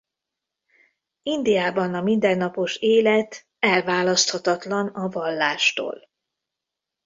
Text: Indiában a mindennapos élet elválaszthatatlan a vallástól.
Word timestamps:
Indiában 1.23 1.93
a 1.93 2.01
mindennapos 2.01 2.75
élet 2.75 3.47
elválaszthatatlan 3.59 4.87
a 4.87 5.07
vallástól. 5.09 6.09